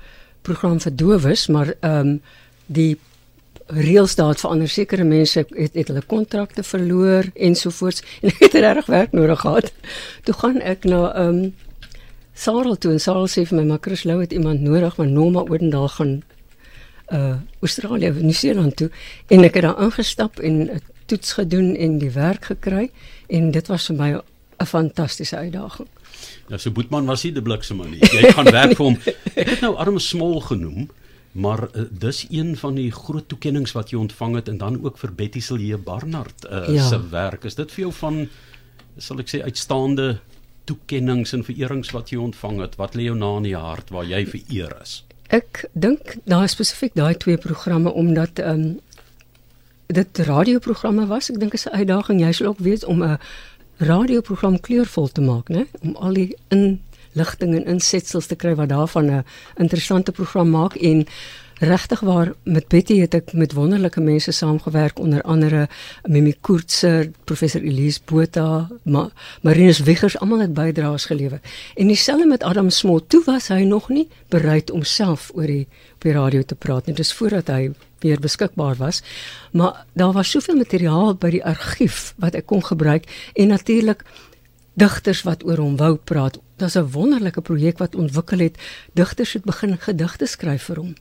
program 0.42 0.80
vir 0.80 0.96
dowes, 0.96 1.48
maar 1.48 1.74
ehm 1.80 2.00
um, 2.00 2.20
die 2.66 2.96
reëls 3.66 4.14
daar 4.14 4.36
verander 4.36 4.68
sekere 4.68 5.04
mense 5.04 5.46
het 5.56 5.74
het 5.74 5.88
hulle 5.88 6.02
kontrakte 6.06 6.62
verloor 6.62 7.24
ensovoorts 7.34 8.02
en 8.22 8.28
ek 8.28 8.40
het 8.40 8.54
regtig 8.54 8.86
werk 8.86 9.12
nodig 9.12 9.40
gehad. 9.40 9.72
Toe 10.24 10.34
gaan 10.34 10.60
ek 10.60 10.84
na 10.84 11.12
ehm 11.12 11.44
um, 11.44 11.54
Sarel 12.34 12.74
toe 12.76 12.90
en 12.90 13.00
Sarel 13.00 13.28
sê 13.30 13.44
vir 13.46 13.60
my 13.60 13.64
maar 13.64 13.78
Chris 13.80 14.02
Lou 14.04 14.18
het 14.20 14.32
iemand 14.32 14.60
nodig, 14.60 14.96
maar 14.96 15.06
Norma 15.06 15.44
Odendaal 15.46 15.88
gaan 15.88 16.22
uh 17.12 17.36
Australië, 17.60 18.10
Nieu-Seeland 18.10 18.76
toe 18.76 18.90
en 19.28 19.44
ek 19.44 19.54
het 19.54 19.62
daar 19.62 19.80
ingestap 19.80 20.40
en 20.40 20.80
toets 21.06 21.32
gedoen 21.32 21.74
en 21.76 21.98
die 21.98 22.10
werk 22.14 22.50
gekry 22.52 22.90
en 23.26 23.50
dit 23.50 23.66
was 23.72 23.86
vir 23.90 23.96
my 23.96 24.10
'n 24.60 24.66
fantastiese 24.66 25.36
uitdaging. 25.36 25.88
Ja, 26.48 26.58
so 26.58 26.70
Boetman 26.70 27.06
was 27.06 27.24
nie 27.24 27.32
die 27.32 27.42
blikseman 27.42 27.90
nie. 27.90 28.00
Jy 28.00 28.32
gaan 28.36 28.50
werk 28.52 28.76
vir 28.76 28.84
hom. 28.84 28.98
Ek 29.40 29.48
het 29.48 29.64
nou 29.64 29.74
Arm 29.80 29.98
Smol 29.98 30.40
genoem, 30.40 30.90
maar 31.32 31.68
uh, 31.72 31.86
dis 31.90 32.26
een 32.30 32.56
van 32.56 32.74
die 32.78 32.90
groot 32.94 33.28
toekenninge 33.28 33.72
wat 33.74 33.90
jy 33.90 33.98
ontvang 33.98 34.36
het 34.38 34.48
en 34.48 34.58
dan 34.58 34.78
ook 34.84 34.98
vir 34.98 35.12
Betty 35.12 35.40
Silje 35.40 35.78
Barnard 35.78 36.46
uh, 36.50 36.68
ja. 36.68 36.88
se 36.88 37.00
werk. 37.10 37.44
Is 37.44 37.58
dit 37.58 37.72
vir 37.72 37.86
jou 37.86 37.92
van 37.92 38.28
sal 38.98 39.18
ek 39.18 39.32
sê 39.32 39.42
uitstaande 39.42 40.18
toekenninge 40.68 41.32
en 41.34 41.44
vererings 41.44 41.90
wat 41.96 42.12
jy 42.14 42.20
ontvang 42.22 42.62
het? 42.62 42.78
Wat 42.80 42.94
lê 42.94 43.08
jou 43.08 43.18
na 43.18 43.36
in 43.40 43.50
die 43.50 43.58
hart 43.58 43.90
waar 43.90 44.06
jy 44.06 44.22
vereer 44.30 44.76
is? 44.82 45.02
Ek 45.34 45.64
dink 45.72 46.18
daai 46.28 46.46
spesifiek 46.52 46.94
daai 46.94 47.14
twee 47.18 47.40
programme 47.40 47.92
omdat 47.92 48.38
ehm 48.38 48.68
um, 48.68 48.74
dit 49.86 50.18
radioprogramme 50.18 51.06
was. 51.06 51.30
Ek 51.30 51.40
dink 51.40 51.52
is 51.52 51.66
'n 51.66 51.76
uitdaging. 51.76 52.20
Jy 52.20 52.32
sal 52.32 52.46
ook 52.46 52.58
weet 52.58 52.84
om 52.84 53.02
'n 53.02 53.18
radioprogram 53.76 54.60
kleurvol 54.60 55.08
te 55.08 55.20
maak, 55.20 55.48
né? 55.48 55.66
Om 55.80 55.96
al 55.96 56.12
die 56.12 56.36
inligting 57.14 57.54
en 57.54 57.72
insetsels 57.76 58.26
te 58.26 58.36
kry 58.36 58.54
wat 58.54 58.68
daarvan 58.68 59.10
'n 59.10 59.24
interessante 59.56 60.12
program 60.12 60.50
maak 60.50 60.74
en 60.74 61.06
regtig 61.58 62.00
waar 62.00 62.32
met 62.42 62.68
Betty 62.68 62.98
het 62.98 63.14
ek 63.14 63.32
met 63.32 63.52
wonderlike 63.52 64.00
mense 64.00 64.32
saamgewerk 64.32 64.98
onder 64.98 65.22
andere 65.22 65.68
Mimi 66.02 66.34
Koortse, 66.40 67.10
professor 67.24 67.62
Elise 67.62 68.00
Botha, 68.04 68.68
Ma 68.82 69.10
Marinus 69.42 69.78
Wiggers, 69.78 70.18
almal 70.18 70.40
het 70.40 70.54
bydraes 70.54 71.04
gelewer. 71.04 71.40
En 71.74 71.86
dieselfde 71.86 72.26
met 72.26 72.42
Adam 72.42 72.70
Smol, 72.70 73.06
toe 73.06 73.22
was 73.24 73.48
hy 73.48 73.62
nog 73.62 73.88
nie 73.88 74.08
bereid 74.28 74.70
om 74.70 74.82
self 74.82 75.30
oor 75.34 75.46
die 75.46 75.66
op 75.94 76.00
die 76.00 76.12
radio 76.12 76.42
te 76.42 76.54
praat 76.54 76.86
nie. 76.86 76.94
Dis 76.94 77.12
voordat 77.12 77.48
hy 77.48 77.70
weer 78.04 78.20
beskikbaar 78.20 78.76
was. 78.76 79.02
Maar 79.52 79.84
daar 79.92 80.12
was 80.12 80.30
soveel 80.30 80.56
materiaal 80.56 81.14
by 81.14 81.30
die 81.30 81.44
argief 81.44 82.12
wat 82.20 82.34
ek 82.34 82.46
kon 82.46 82.64
gebruik 82.64 83.08
en 83.34 83.48
natuurlik 83.54 84.04
digters 84.74 85.22
wat 85.22 85.44
oor 85.44 85.56
hom 85.56 85.76
wou 85.76 85.96
praat. 85.96 86.38
Daar's 86.56 86.76
'n 86.76 86.90
wonderlike 86.90 87.40
projek 87.40 87.78
wat 87.78 87.94
ontwikkel 87.94 88.38
het. 88.38 88.58
Digters 88.92 89.32
het 89.32 89.44
begin 89.44 89.78
gedigte 89.78 90.26
skryf 90.26 90.62
vir 90.62 90.76
hom 90.76 90.94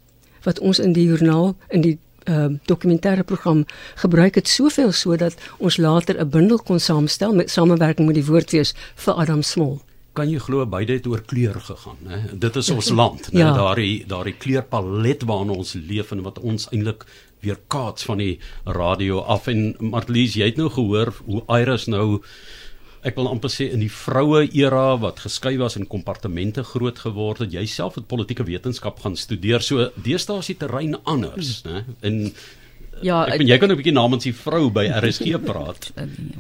wat 0.44 0.60
ons 0.60 0.80
in 0.80 0.94
die 0.94 1.06
joernaal 1.08 1.56
in 1.70 1.82
die 1.82 1.98
uh, 2.30 2.46
dokumentêre 2.65 3.24
program 3.24 3.65
gebruik 3.96 4.36
het 4.36 4.48
soveel 4.48 4.92
sodat 4.92 5.36
ons 5.58 5.77
later 5.77 6.20
'n 6.20 6.30
bundel 6.30 6.58
kon 6.58 6.80
saamstel 6.80 7.34
met 7.34 7.50
samewerking 7.50 8.08
met 8.08 8.15
die 8.15 8.25
woordfees 8.25 8.74
vir 8.96 9.13
Adam 9.13 9.42
Smol. 9.42 9.82
kan 10.13 10.30
jy 10.30 10.39
glo 10.39 10.65
beide 10.65 10.94
het 10.94 11.08
oor 11.08 11.22
kleur 11.22 11.58
gegaan, 11.58 11.98
né? 12.06 12.38
Dit 12.38 12.56
is 12.56 12.70
ons 12.70 12.89
land, 12.89 13.32
né? 13.32 13.39
Ja. 13.39 13.53
Daardie 13.53 14.06
daardie 14.08 14.36
kleurpalet 14.38 15.24
waarin 15.24 15.50
ons 15.50 15.74
leef 15.74 16.12
en 16.12 16.22
wat 16.22 16.39
ons 16.39 16.68
eintlik 16.70 17.06
weer 17.39 17.58
kaats 17.68 18.03
van 18.03 18.18
die 18.18 18.39
radio 18.65 19.20
af 19.20 19.48
en 19.48 19.75
Martlies, 19.80 20.38
jy 20.39 20.46
het 20.46 20.58
nou 20.58 20.70
gehoor 20.70 21.13
hoe 21.25 21.42
Iris 21.60 21.88
nou 21.88 22.22
ek 23.04 23.16
wil 23.20 23.28
amper 23.28 23.52
sê 23.52 23.70
in 23.74 23.84
die 23.84 23.92
vroue 23.92 24.48
era 24.56 24.96
wat 25.02 25.20
geskei 25.26 25.58
was 25.60 25.76
in 25.80 25.88
kompartemente 25.92 26.64
groot 26.64 27.00
geword 27.00 27.40
het, 27.40 27.54
jy 27.54 27.66
self 27.68 27.96
het 28.00 28.08
politieke 28.08 28.46
wetenskap 28.48 29.00
gaan 29.04 29.16
studeer. 29.20 29.62
So 29.62 29.90
deesdae 29.96 30.40
is 30.40 30.52
die 30.54 30.60
terrein 30.64 30.98
anders, 31.04 31.62
né? 31.68 31.84
En 32.02 32.34
Ja, 33.04 33.24
ek 33.28 33.42
ben, 33.42 33.50
jy 33.50 33.58
kan 33.60 33.72
'n 33.72 33.78
bietjie 33.78 33.94
namens 33.96 34.24
die 34.24 34.34
vrou 34.36 34.70
by 34.72 34.86
RSG 34.88 35.36
praat. 35.50 35.90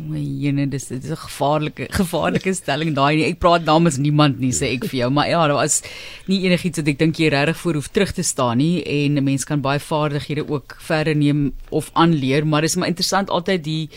My 0.07 0.21
jene, 0.21 0.67
dis 0.69 0.87
dit 0.87 1.03
is 1.03 1.11
'n 1.11 1.19
gevaarlike 1.25 1.87
gevaarlike 1.91 2.53
stelling 2.53 2.93
daai 2.95 3.15
nie. 3.15 3.25
Ek 3.25 3.39
praat 3.39 3.65
namens 3.65 3.97
niemand 3.97 4.39
nie, 4.39 4.51
sê 4.51 4.71
ek 4.75 4.85
vir 4.85 4.99
jou, 5.03 5.09
maar 5.09 5.27
ja, 5.27 5.47
daar 5.47 5.59
was 5.59 5.81
nie 6.27 6.43
enigiets 6.45 6.79
wat 6.79 6.87
ek 6.87 6.99
dink 6.99 7.19
jy 7.19 7.29
regtig 7.33 7.57
voor 7.57 7.73
hoef 7.73 7.89
terug 7.89 8.13
te 8.13 8.23
staan 8.23 8.57
nie 8.57 8.83
en 8.83 9.17
'n 9.17 9.23
mens 9.23 9.45
kan 9.45 9.61
baie 9.61 9.79
vaardighede 9.79 10.47
ook 10.47 10.77
verder 10.79 11.15
neem 11.15 11.53
of 11.69 11.89
aanleer, 11.93 12.45
maar 12.45 12.61
dis 12.61 12.75
maar 12.75 12.87
interessant 12.87 13.29
altyd 13.29 13.63
die 13.63 13.89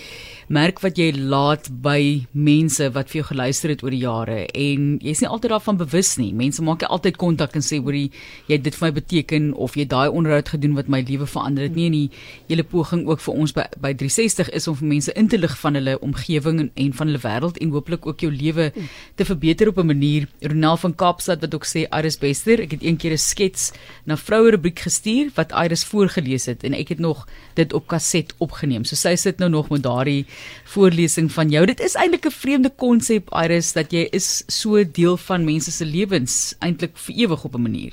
merk 0.46 0.78
wat 0.84 0.98
jy 0.98 1.08
laat 1.16 1.66
by 1.82 2.26
mense 2.30 2.86
wat 2.94 3.10
vir 3.10 3.18
jou 3.18 3.26
geluister 3.32 3.72
het 3.72 3.82
oor 3.82 3.90
die 3.90 4.02
jare 4.04 4.36
en 4.54 4.84
jy's 5.02 5.22
nie 5.22 5.30
altyd 5.30 5.50
daarvan 5.56 5.78
bewus 5.80 6.12
nie. 6.20 6.30
Mense 6.36 6.62
maak 6.62 6.84
jy 6.84 6.90
altyd 6.94 7.18
kontak 7.18 7.56
en 7.58 7.64
sê 7.66 7.80
hoor 7.82 7.96
jy 7.96 8.10
het 8.46 8.62
dit 8.62 8.76
vir 8.76 8.86
my 8.86 8.92
beteken 8.94 9.48
of 9.66 9.74
jy 9.74 9.88
daai 9.90 10.06
onderhoud 10.06 10.52
gedoen 10.54 10.76
wat 10.78 10.90
my 10.92 11.00
lewe 11.08 11.26
verander 11.26 11.66
het 11.66 11.74
nie 11.74 11.88
en 11.88 11.96
die 11.96 12.10
hele 12.52 12.62
poging 12.62 13.02
ook 13.10 13.24
vir 13.24 13.40
ons 13.42 13.54
by 13.56 13.64
by 13.82 13.92
360 13.98 14.52
is 14.54 14.68
om 14.70 14.78
vir 14.78 14.90
mense 14.92 15.16
in 15.18 15.30
te 15.32 15.40
lig 15.40 15.56
van 15.58 15.78
hulle 15.80 15.96
omgewing 16.06 16.62
en, 16.62 16.70
en 16.74 16.94
van 17.00 17.10
hulle 17.10 17.22
wêreld 17.26 17.58
en 17.58 17.74
hooplik 17.74 18.06
ook 18.06 18.22
jou 18.22 18.30
lewe 18.30 18.70
te 19.18 19.26
verbeter 19.26 19.72
op 19.72 19.82
'n 19.82 19.86
manier. 19.86 20.28
Ronel 20.40 20.76
van 20.76 20.94
Kaapstad 20.94 21.40
wat 21.40 21.54
ook 21.54 21.66
sê 21.66 21.86
Iris 21.90 22.18
Bester, 22.18 22.60
ek 22.60 22.78
het 22.78 22.82
een 22.84 22.96
keer 22.96 23.12
'n 23.12 23.18
skets 23.18 23.72
na 24.04 24.16
vroue 24.16 24.50
rubriek 24.50 24.78
gestuur 24.78 25.30
wat 25.34 25.50
Iris 25.50 25.84
voorgeles 25.84 26.46
het 26.46 26.62
en 26.62 26.72
ek 26.72 26.88
het 26.88 26.98
nog 26.98 27.26
dit 27.54 27.72
op 27.72 27.86
kaset 27.86 28.34
opgeneem. 28.38 28.84
So 28.84 28.94
sy 28.94 29.16
sit 29.16 29.38
nou 29.38 29.50
nog 29.50 29.70
met 29.70 29.82
daardie 29.82 30.26
voorlesing 30.64 31.32
van 31.32 31.50
jou. 31.50 31.66
Dit 31.66 31.80
is 31.80 31.94
eintlik 31.94 32.26
'n 32.26 32.30
vreemde 32.30 32.72
konsep 32.76 33.30
Iris 33.32 33.72
dat 33.72 33.92
jy 33.92 34.08
is 34.10 34.42
so 34.46 34.84
deel 34.84 35.16
van 35.16 35.44
mense 35.44 35.70
se 35.70 35.84
lewens 35.84 36.54
eintlik 36.58 36.96
vir 36.96 37.14
ewig 37.14 37.44
op 37.44 37.54
'n 37.54 37.62
manier. 37.62 37.92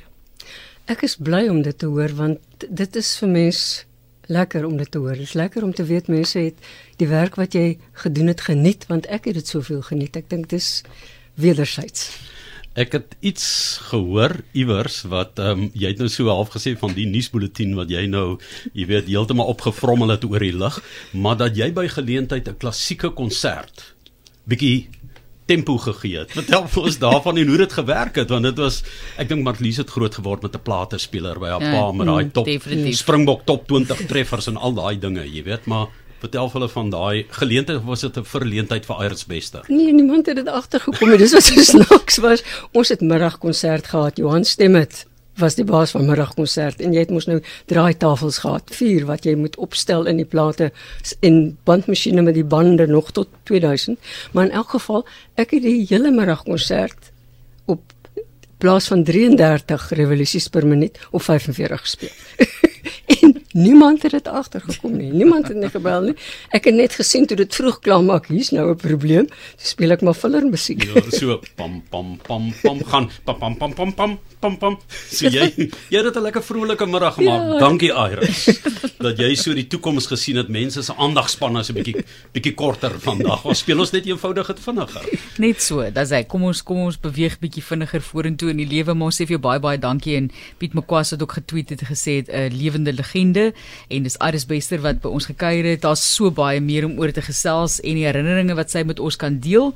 Ek 0.86 1.02
is 1.02 1.16
bly 1.16 1.48
om 1.48 1.62
dit 1.62 1.78
te 1.78 1.86
hoor 1.86 2.12
want 2.16 2.40
dit 2.70 2.96
is 2.96 3.18
vir 3.18 3.30
mens 3.30 3.86
lekker 4.26 4.66
om 4.66 4.78
dit 4.78 4.92
te 4.92 4.98
hoor. 4.98 5.14
Dit 5.14 5.22
is 5.22 5.34
lekker 5.34 5.64
om 5.64 5.74
te 5.74 5.84
weet 5.84 6.08
mense 6.08 6.40
het 6.40 6.56
die 6.98 7.08
werk 7.08 7.36
wat 7.36 7.54
jy 7.54 7.78
gedoen 7.94 8.28
het 8.28 8.42
geniet 8.42 8.86
want 8.88 9.06
ek 9.06 9.26
het 9.26 9.34
dit 9.34 9.48
soveel 9.48 9.82
geniet. 9.82 10.16
Ek 10.16 10.30
dink 10.30 10.50
dis 10.50 10.82
wederzijds. 11.34 12.10
Ek 12.74 12.96
het 12.98 13.16
iets 13.22 13.46
gehoor 13.92 14.40
iewers 14.58 15.04
wat 15.12 15.38
ehm 15.38 15.66
um, 15.66 15.70
jy 15.78 15.92
het 15.94 16.00
nou 16.02 16.10
so 16.10 16.32
half 16.34 16.50
gesê 16.56 16.74
van 16.80 16.96
die 16.98 17.06
nuusbulletin 17.06 17.76
wat 17.78 17.94
jy 17.94 18.08
nou, 18.10 18.40
jy 18.74 18.88
weet, 18.90 19.12
heeltemal 19.12 19.52
opgevrommel 19.54 20.16
het 20.16 20.26
oor 20.26 20.42
die 20.42 20.56
lig, 20.58 20.80
maar 21.12 21.38
dat 21.38 21.58
jy 21.58 21.70
by 21.74 21.86
geleentheid 21.88 22.50
'n 22.50 22.58
klassieke 22.58 23.14
konsert 23.14 23.94
bietjie 24.50 24.90
tempo 25.46 25.78
gegee 25.78 26.24
het. 26.24 26.32
Vertel 26.32 26.68
vir 26.72 26.86
ons 26.88 26.98
daarvan 27.02 27.38
en 27.38 27.48
hoe 27.52 27.58
dit 27.58 27.74
gewerk 27.74 28.16
het 28.16 28.30
want 28.32 28.48
dit 28.48 28.60
was 28.62 28.82
ek 29.20 29.30
dink 29.30 29.44
Marlies 29.44 29.78
het 29.82 29.92
groot 29.92 30.16
geword 30.16 30.42
met 30.42 30.56
'n 30.56 30.64
platespeler 30.64 31.40
by 31.40 31.50
haar 31.54 31.62
Ja, 31.62 31.72
pa 31.72 31.92
met 31.92 32.08
daai 32.08 32.24
mm, 32.26 32.32
top 32.32 32.46
definitief. 32.46 32.98
Springbok 32.98 33.46
top 33.46 33.68
20 33.68 34.06
treffers 34.08 34.48
en 34.48 34.58
al 34.58 34.74
daai 34.74 35.00
dinge, 35.00 35.24
jy 35.28 35.44
weet, 35.44 35.66
maar 35.66 35.88
vertel 36.24 36.52
hulle 36.54 36.70
van 36.72 36.92
daai 36.94 37.26
geleentheid 37.36 37.80
of 37.80 37.88
was 37.90 38.04
dit 38.06 38.18
'n 38.18 38.26
verleentheid 38.26 38.86
vir 38.86 39.04
Iris 39.06 39.26
Bester? 39.26 39.64
Nee, 39.68 39.94
niemand 39.94 40.26
het 40.26 40.36
dit 40.36 40.48
agtergekom 40.48 41.10
nie. 41.10 41.18
Dis 41.18 41.34
wat 41.34 41.44
so 41.44 41.62
snaaks 41.62 42.18
was. 42.18 42.44
Ons 42.72 42.90
het 42.90 43.02
middagkonsert 43.02 43.88
gehad. 43.88 44.18
Johan 44.18 44.46
Stemmet 44.46 45.06
was 45.38 45.56
die 45.56 45.66
baas 45.66 45.92
van 45.92 46.06
middagkonsert 46.06 46.82
en 46.82 46.94
jy 46.94 47.00
het 47.00 47.10
mos 47.10 47.26
nou 47.26 47.40
draaitafels 47.66 48.38
gehad, 48.38 48.70
vier 48.70 49.06
wat 49.06 49.26
jy 49.26 49.34
moet 49.36 49.56
opstel 49.58 50.06
in 50.06 50.18
die 50.18 50.30
plate 50.30 50.72
en 51.20 51.58
bandmasjiene 51.66 52.22
met 52.22 52.38
die 52.38 52.46
bande 52.46 52.88
nog 52.88 53.12
tot 53.12 53.28
2000. 53.50 54.00
Maar 54.32 54.46
in 54.46 54.52
elk 54.52 54.70
geval, 54.70 55.06
ek 55.36 55.52
het 55.58 55.64
die 55.66 55.86
hele 55.90 56.12
middagkonsert 56.12 57.12
op 57.66 57.82
plaas 58.58 58.88
van 58.88 59.04
33 59.04 59.90
revolusies 59.90 60.48
per 60.48 60.68
minuut 60.68 61.00
op 61.12 61.22
45 61.22 61.82
gespeel. 61.82 62.14
en 63.22 63.43
niemand 63.54 64.04
het 64.04 64.12
dit 64.12 64.28
agtergekom 64.28 64.98
nie. 64.98 65.12
Niemand 65.14 65.48
het 65.48 65.58
nie 65.58 65.70
gebel 65.70 66.02
nie. 66.02 66.16
Ek 66.50 66.66
het 66.70 66.76
net 66.76 66.94
gesien 66.98 67.26
toe 67.26 67.38
dit 67.38 67.56
vroeg 67.56 67.80
klaar 67.80 68.04
maak, 68.04 68.28
hier's 68.28 68.52
nou 68.52 68.70
'n 68.70 68.76
probleem. 68.76 69.28
Toe 69.28 69.68
speel 69.74 69.92
ek 69.92 70.02
maar 70.02 70.14
filler 70.14 70.46
musiek. 70.46 70.84
Ja, 70.84 71.02
so 71.10 71.40
pam 71.56 71.84
pam 71.90 72.18
pam 72.28 72.54
pam 72.62 72.84
gaan 72.84 73.10
pam 73.24 73.38
pam 73.38 73.58
pam 73.58 73.74
pam 73.74 73.94
pam 73.94 74.20
pam 74.40 74.58
pam. 74.58 74.78
So 75.10 75.28
jy 75.28 75.70
jy 75.90 76.04
het 76.04 76.16
'n 76.16 76.22
lekker 76.22 76.44
vrolike 76.44 76.86
middag 76.86 77.16
gemaak. 77.16 77.42
Ja. 77.54 77.60
Dankie 77.60 77.92
Iris. 77.92 78.60
Dat 79.00 79.18
jy 79.18 79.36
so 79.36 79.54
die 79.54 79.68
toekoms 79.68 80.08
gesien 80.08 80.36
het. 80.36 80.50
Mense 80.50 80.82
se 80.84 80.94
aandagspanne 80.96 81.60
is 81.60 81.70
'n 81.70 81.74
bietjie 81.74 82.04
bietjie 82.34 82.54
korter 82.54 83.00
vandag. 83.00 83.46
Ons 83.46 83.60
speel 83.60 83.80
ons 83.80 83.92
net 83.92 84.06
eenvoudig 84.06 84.48
dit 84.48 84.60
vinniger. 84.60 85.04
Net 85.38 85.62
so, 85.62 85.92
dis 85.92 86.10
hy. 86.10 86.24
Kom 86.24 86.44
ons 86.44 86.64
kom 86.64 86.78
ons 86.78 86.98
beweeg 86.98 87.40
bietjie 87.40 87.64
vinniger 87.64 88.02
vorentoe 88.02 88.50
in 88.50 88.58
die 88.58 88.68
lewe. 88.68 88.94
Maar 88.94 89.12
sê 89.12 89.26
vir 89.28 89.38
jou 89.38 89.40
baie 89.40 89.60
baie 89.60 89.78
dankie 89.78 90.16
en 90.16 90.32
Piet 90.58 90.74
Mkwas 90.74 91.12
het 91.12 91.22
ook 91.22 91.32
getweet 91.32 91.70
het 91.70 91.84
gesê 91.84 92.24
'n 92.28 92.52
lewende 92.52 92.94
legende 92.94 93.43
en 93.90 94.04
dis 94.04 94.18
Iris 94.22 94.46
Bester 94.46 94.82
wat 94.86 95.02
by 95.04 95.10
ons 95.10 95.26
gekuier 95.26 95.66
het. 95.74 95.82
Daar's 95.82 96.04
so 96.16 96.32
baie 96.32 96.62
meer 96.62 96.86
om 96.86 96.98
oor 97.00 97.12
te 97.12 97.22
gesels 97.22 97.80
en 97.84 97.96
die 98.00 98.06
herinneringe 98.08 98.56
wat 98.56 98.72
sy 98.72 98.84
met 98.84 99.00
ons 99.00 99.16
kan 99.20 99.40
deel. 99.40 99.74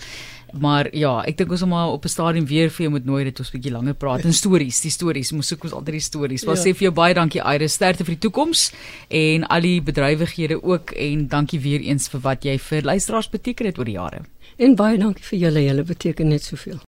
Maar 0.55 0.87
ja, 0.95 1.11
ek 1.27 1.37
dink 1.41 1.51
ons 1.51 1.61
moet 1.65 1.69
maar 1.69 1.91
op 1.91 2.05
'n 2.05 2.09
stadium 2.09 2.45
weer 2.47 2.69
vir 2.69 2.83
jou 2.85 2.89
moet 2.89 3.05
nooi 3.05 3.23
dat 3.25 3.39
ons 3.39 3.49
'n 3.51 3.57
bietjie 3.57 3.71
langer 3.71 3.93
praat 3.93 4.23
en 4.23 4.33
stories, 4.33 4.79
die 4.81 4.91
stories, 4.91 5.31
ons 5.31 5.47
soek 5.47 5.63
ons 5.63 5.73
altyd 5.73 5.91
die 5.99 5.99
stories. 5.99 6.45
Maar 6.45 6.55
Ja. 6.55 6.61
sê 6.61 6.73
vir 6.73 6.83
jou 6.87 6.91
baie 6.91 7.13
dankie 7.13 7.41
Iris, 7.41 7.73
sterkte 7.73 8.05
vir 8.05 8.15
die 8.15 8.29
toekoms 8.29 8.71
en 9.09 9.43
al 9.47 9.61
die 9.61 9.81
bedrywighede 9.81 10.63
ook 10.63 10.91
en 10.91 11.27
dankie 11.27 11.59
weer 11.59 11.81
eens 11.81 12.07
vir 12.07 12.21
wat 12.21 12.43
jy 12.43 12.57
vir 12.57 12.81
luisteraars 12.81 13.29
beteken 13.29 13.65
het 13.65 13.77
oor 13.77 13.85
die 13.85 13.93
jare. 13.99 14.21
En 14.57 14.75
baie 14.75 14.97
dankie 14.97 15.23
vir 15.23 15.39
julle, 15.39 15.63
julle 15.65 15.83
beteken 15.83 16.27
net 16.29 16.43
soveel. 16.43 16.79